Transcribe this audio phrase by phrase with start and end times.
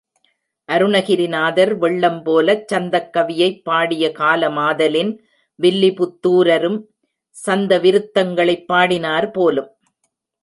[0.69, 5.11] அருணகிரிநாதர் வெள்ளம் போலச் சந்தக் கவியைப் பாடிய காலமாதலின்
[5.59, 6.79] வில்லிபுத்துரரும்
[7.35, 9.69] சந்த விருத்தங்களைப் பாடினர் போலும்!